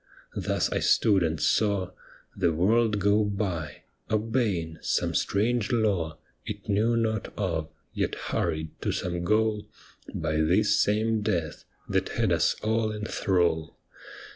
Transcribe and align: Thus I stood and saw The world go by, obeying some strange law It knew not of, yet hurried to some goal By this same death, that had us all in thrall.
Thus 0.35 0.71
I 0.71 0.79
stood 0.79 1.21
and 1.21 1.39
saw 1.39 1.91
The 2.35 2.51
world 2.51 2.97
go 2.97 3.23
by, 3.23 3.83
obeying 4.09 4.79
some 4.81 5.13
strange 5.13 5.71
law 5.71 6.17
It 6.43 6.67
knew 6.67 6.97
not 6.97 7.31
of, 7.37 7.69
yet 7.93 8.15
hurried 8.15 8.71
to 8.81 8.91
some 8.91 9.23
goal 9.23 9.67
By 10.11 10.37
this 10.37 10.79
same 10.81 11.21
death, 11.21 11.65
that 11.87 12.09
had 12.09 12.31
us 12.31 12.55
all 12.63 12.91
in 12.91 13.05
thrall. 13.05 13.77